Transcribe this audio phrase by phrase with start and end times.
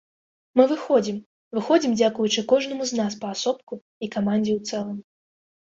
[0.59, 1.19] Мы выходзім,
[1.57, 4.99] выходзім дзякуючы кожнаму з нас паасобку і камандзе ў цэлым.